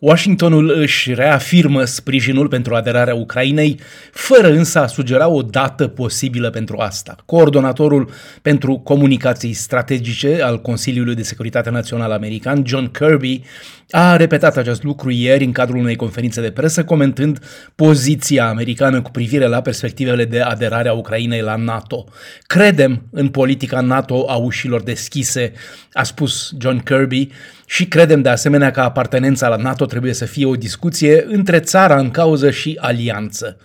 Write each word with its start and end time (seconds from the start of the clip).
Washingtonul 0.00 0.70
își 0.70 1.14
reafirmă 1.14 1.84
sprijinul 1.84 2.48
pentru 2.48 2.74
aderarea 2.74 3.14
Ucrainei, 3.14 3.80
fără 4.12 4.50
însă 4.50 4.80
a 4.80 4.86
sugera 4.86 5.28
o 5.28 5.42
dată 5.42 5.88
posibilă 5.88 6.50
pentru 6.50 6.76
asta. 6.76 7.16
Coordonatorul 7.26 8.10
pentru 8.42 8.78
comunicații 8.78 9.52
strategice 9.52 10.42
al 10.42 10.60
Consiliului 10.60 11.14
de 11.14 11.22
Securitate 11.22 11.70
Național 11.70 12.10
American, 12.10 12.62
John 12.66 12.86
Kirby, 12.86 13.42
a 13.90 14.16
repetat 14.16 14.56
acest 14.56 14.82
lucru 14.82 15.10
ieri 15.10 15.44
în 15.44 15.52
cadrul 15.52 15.78
unei 15.78 15.96
conferințe 15.96 16.40
de 16.40 16.50
presă, 16.50 16.84
comentând 16.84 17.38
poziția 17.74 18.48
americană 18.48 19.02
cu 19.02 19.10
privire 19.10 19.46
la 19.46 19.60
perspectivele 19.60 20.24
de 20.24 20.40
aderare 20.40 20.88
a 20.88 20.92
Ucrainei 20.92 21.40
la 21.40 21.56
NATO. 21.56 22.04
Credem 22.42 23.02
în 23.10 23.28
politica 23.28 23.80
NATO 23.80 24.24
a 24.28 24.36
ușilor 24.36 24.82
deschise, 24.82 25.52
a 25.92 26.02
spus 26.02 26.52
John 26.58 26.78
Kirby, 26.78 27.28
și 27.70 27.86
credem 27.86 28.22
de 28.22 28.28
asemenea 28.28 28.70
că 28.70 28.80
apartenența 28.80 29.48
la 29.48 29.56
NATO 29.56 29.84
trebuie 29.84 30.12
să 30.12 30.24
fie 30.24 30.46
o 30.46 30.54
discuție 30.54 31.24
între 31.28 31.60
țara 31.60 31.98
în 31.98 32.10
cauză 32.10 32.50
și 32.50 32.78
alianță. 32.80 33.56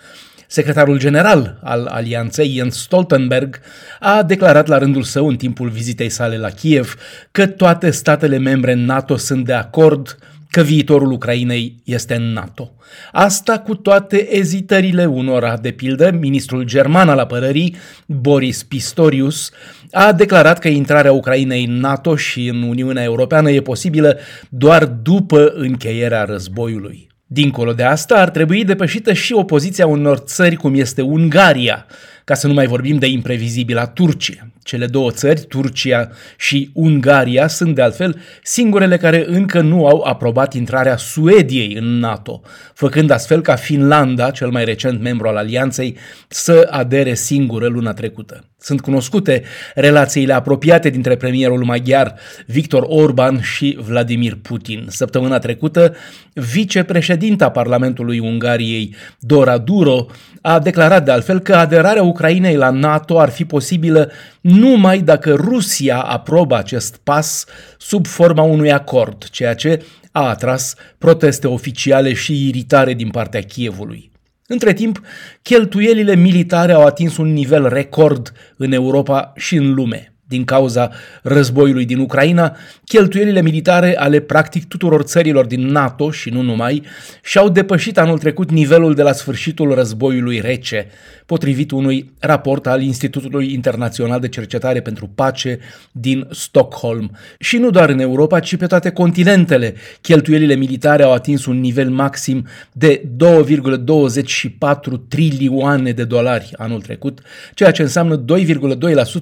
Secretarul 0.48 0.98
general 1.00 1.60
al 1.64 1.86
alianței, 1.86 2.54
Jens 2.56 2.82
Stoltenberg, 2.82 3.60
a 4.00 4.24
declarat 4.24 4.68
la 4.68 4.78
rândul 4.78 5.04
său 5.04 5.28
în 5.28 5.36
timpul 5.36 5.70
vizitei 5.70 6.10
sale 6.10 6.38
la 6.38 6.50
Kiev 6.50 6.96
că 7.32 7.48
toate 7.48 7.90
statele 7.90 8.38
membre 8.38 8.74
NATO 8.74 9.16
sunt 9.18 9.46
de 9.46 9.54
acord 9.54 10.18
că 10.56 10.62
viitorul 10.62 11.12
Ucrainei 11.12 11.76
este 11.84 12.16
în 12.16 12.34
NATO. 12.34 12.72
Asta 13.12 13.60
cu 13.60 13.76
toate 13.76 14.36
ezitările 14.36 15.06
unora, 15.06 15.58
de 15.58 15.72
pildă, 15.72 16.12
ministrul 16.20 16.64
german 16.64 17.10
al 17.10 17.20
apărării, 17.20 17.76
Boris 18.06 18.64
Pistorius, 18.64 19.52
a 19.92 20.12
declarat 20.12 20.60
că 20.60 20.68
intrarea 20.68 21.12
Ucrainei 21.12 21.66
în 21.66 21.80
NATO 21.80 22.16
și 22.16 22.48
în 22.48 22.62
Uniunea 22.62 23.04
Europeană 23.04 23.52
e 23.52 23.62
posibilă 23.62 24.18
doar 24.50 24.86
după 24.86 25.54
încheierea 25.56 26.24
războiului. 26.24 27.08
Dincolo 27.26 27.74
de 27.74 27.84
asta, 27.84 28.16
ar 28.16 28.30
trebui 28.30 28.64
depășită 28.64 29.14
și 29.14 29.34
opoziția 29.34 29.88
unor 29.88 30.18
țări 30.18 30.56
cum 30.56 30.76
este 30.76 31.02
Ungaria, 31.02 31.86
ca 32.26 32.34
să 32.34 32.48
nu 32.48 32.54
mai 32.54 32.68
vorbim 32.68 32.98
de 32.98 33.08
imprevizibila 33.08 33.88
Turcie. 33.88 34.50
Cele 34.64 34.86
două 34.86 35.12
țări, 35.12 35.42
Turcia 35.42 36.10
și 36.38 36.70
Ungaria, 36.74 37.48
sunt 37.48 37.76
de 37.76 37.82
altfel 37.82 38.22
singurele 38.44 38.98
care 38.98 39.26
încă 39.28 39.62
nu 39.62 39.88
au 39.88 40.02
aprobat 40.02 40.54
intrarea 40.54 40.98
Suediei 40.98 41.74
în 41.74 42.00
NATO, 42.00 42.42
făcând 42.74 43.10
astfel 43.10 43.42
ca 43.42 43.56
Finlanda, 43.56 44.32
cel 44.32 44.50
mai 44.50 44.66
recent 44.66 45.02
membru 45.02 45.28
al 45.28 45.36
alianței, 45.36 45.98
să 46.28 46.68
adere 46.72 47.14
singură 47.14 47.68
luna 47.68 47.94
trecută. 47.94 48.44
Sunt 48.60 48.82
cunoscute 48.82 49.44
relațiile 49.76 50.34
apropiate 50.34 50.90
dintre 50.90 51.16
premierul 51.16 51.64
maghiar 51.64 52.16
Victor 52.46 52.84
Orban 52.88 53.42
și 53.42 53.78
Vladimir 53.82 54.38
Putin. 54.42 54.86
Săptămâna 54.88 55.40
trecută, 55.40 55.96
vicepreședinta 56.34 57.50
Parlamentului 57.50 58.20
Ungariei, 58.20 58.96
Dora 59.20 59.58
Duro, 59.58 60.06
a 60.42 60.60
declarat 60.60 61.06
de 61.06 61.12
altfel 61.12 61.40
că 61.40 61.56
aderarea 61.56 62.04
Ucrainei 62.16 62.56
la 62.56 62.70
NATO 62.70 63.20
ar 63.20 63.30
fi 63.30 63.46
posibilă 63.46 64.12
numai 64.42 65.00
dacă 65.00 65.34
Rusia 65.34 66.00
aprobă 66.02 66.58
acest 66.58 66.98
pas 67.04 67.46
sub 67.78 68.06
forma 68.06 68.42
unui 68.42 68.72
acord, 68.72 69.24
ceea 69.30 69.56
ce 69.56 69.86
a 70.12 70.28
atras 70.30 70.76
proteste 70.98 71.48
oficiale 71.48 72.14
și 72.14 72.48
iritare 72.48 72.94
din 72.94 73.10
partea 73.10 73.42
Kievului. 73.42 74.12
Între 74.48 74.74
timp, 74.74 75.02
cheltuielile 75.42 76.16
militare 76.16 76.72
au 76.72 76.86
atins 76.86 77.18
un 77.18 77.34
nivel 77.34 77.68
record 77.68 78.32
în 78.58 78.72
Europa 78.72 79.34
și 79.36 79.56
în 79.56 79.74
lume. 79.74 80.15
Din 80.28 80.44
cauza 80.44 80.92
războiului 81.22 81.86
din 81.86 82.00
Ucraina, 82.00 82.56
cheltuielile 82.86 83.42
militare 83.42 83.98
ale 83.98 84.20
practic 84.20 84.68
tuturor 84.68 85.02
țărilor 85.02 85.46
din 85.46 85.68
NATO 85.68 86.12
și 86.12 86.30
nu 86.30 86.42
numai 86.42 86.84
și-au 87.24 87.50
depășit 87.50 87.98
anul 87.98 88.18
trecut 88.18 88.52
nivelul 88.52 88.94
de 88.94 89.02
la 89.02 89.12
sfârșitul 89.12 89.74
războiului 89.74 90.40
rece, 90.40 90.88
potrivit 91.26 91.72
unui 91.72 92.12
raport 92.20 92.68
al 92.68 92.82
Institutului 92.82 93.54
Internațional 93.54 94.20
de 94.20 94.28
Cercetare 94.28 94.82
pentru 94.82 95.12
Pace 95.16 95.60
din 95.92 96.28
Stockholm. 96.32 97.12
Și 97.40 97.58
nu 97.58 97.70
doar 97.70 97.90
în 97.90 98.00
Europa, 98.00 98.40
ci 98.40 98.56
pe 98.56 98.66
toate 98.66 98.92
continentele, 98.92 99.76
cheltuielile 100.02 100.56
militare 100.56 101.04
au 101.04 101.14
atins 101.14 101.46
un 101.46 101.60
nivel 101.60 101.90
maxim 101.90 102.48
de 102.72 103.02
2,24 103.24 105.08
trilioane 105.08 105.92
de 105.92 106.04
dolari 106.04 106.52
anul 106.58 106.82
trecut, 106.82 107.20
ceea 107.54 107.72
ce 107.72 107.82
înseamnă 107.82 108.24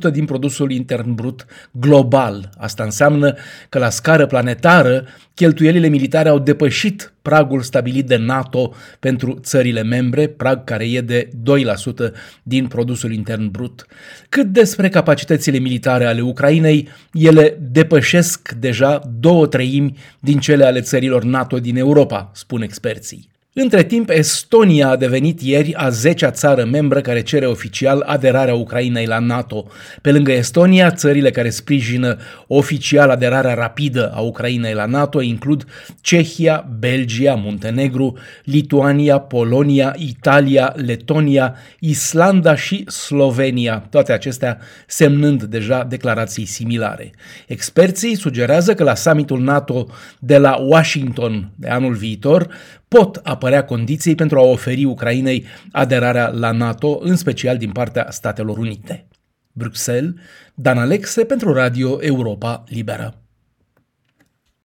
2,2% 0.10 0.12
din 0.12 0.26
produsul 0.26 0.72
intern 0.72 0.92
brut 1.02 1.46
global. 1.72 2.50
Asta 2.58 2.84
înseamnă 2.84 3.36
că 3.70 3.80
la 3.80 3.90
scară 3.90 4.26
planetară 4.26 5.06
cheltuielile 5.34 5.88
militare 5.88 6.30
au 6.30 6.40
depășit 6.40 7.14
pragul 7.22 7.62
stabilit 7.62 8.08
de 8.08 8.16
NATO 8.16 8.74
pentru 9.00 9.40
țările 9.42 9.84
membre, 9.84 10.28
prag 10.28 10.64
care 10.64 10.90
e 10.90 11.02
de 11.02 11.30
2% 11.30 12.12
din 12.44 12.68
produsul 12.68 13.14
intern 13.14 13.52
brut. 13.52 13.86
Cât 14.30 14.46
despre 14.46 14.90
capacitățile 14.90 15.58
militare 15.58 16.06
ale 16.06 16.22
Ucrainei, 16.22 16.88
ele 17.12 17.58
depășesc 17.72 18.52
deja 18.52 19.02
două 19.20 19.48
treimi 19.48 19.98
din 20.20 20.40
cele 20.40 20.66
ale 20.66 20.82
țărilor 20.82 21.24
NATO 21.24 21.60
din 21.60 21.78
Europa, 21.78 22.32
spun 22.34 22.62
experții. 22.62 23.33
Între 23.56 23.84
timp, 23.84 24.10
Estonia 24.10 24.90
a 24.90 24.96
devenit 24.96 25.42
ieri 25.42 25.74
a 25.74 25.90
10-a 25.90 26.32
țară 26.32 26.66
membră 26.66 27.02
care 27.02 27.22
cere 27.22 27.46
oficial 27.46 28.04
aderarea 28.06 28.54
Ucrainei 28.54 29.06
la 29.06 29.20
NATO. 29.20 29.68
Pe 30.02 30.12
lângă 30.12 30.32
Estonia, 30.32 30.92
țările 30.92 31.32
care 31.32 31.50
sprijină 31.50 32.18
oficial 32.48 33.10
aderarea 33.10 33.54
rapidă 33.54 34.12
a 34.16 34.20
Ucrainei 34.20 34.74
la 34.74 34.86
NATO 34.86 35.22
includ 35.22 35.66
Cehia, 36.02 36.70
Belgia, 36.80 37.34
Muntenegru, 37.34 38.18
Lituania, 38.44 39.20
Polonia, 39.20 39.96
Italia, 39.98 40.74
Letonia, 40.76 41.56
Islanda 41.80 42.56
și 42.56 42.84
Slovenia, 42.88 43.88
toate 43.90 44.12
acestea 44.12 44.58
semnând 44.88 45.44
deja 45.44 45.84
declarații 45.84 46.46
similare. 46.46 47.12
Experții 47.48 48.16
sugerează 48.16 48.74
că 48.74 48.84
la 48.84 48.96
summitul 48.96 49.40
NATO 49.40 49.88
de 50.20 50.38
la 50.38 50.56
Washington 50.56 51.52
de 51.56 51.68
anul 51.68 51.94
viitor 51.94 52.48
pot 52.94 53.20
apărea 53.44 53.66
condiții 53.66 54.16
pentru 54.16 54.40
a 54.40 54.42
oferi 54.42 54.86
Ucrainei 54.86 55.46
aderarea 55.72 56.28
la 56.28 56.52
NATO, 56.52 57.00
în 57.02 57.16
special 57.16 57.58
din 57.58 57.72
partea 57.72 58.08
Statelor 58.10 58.58
Unite. 58.58 59.08
Bruxelles, 59.52 60.14
Dan 60.56 60.78
Alexe 60.78 61.26
pentru 61.26 61.54
Radio 61.54 61.98
Europa 62.02 62.64
Liberă. 62.68 63.23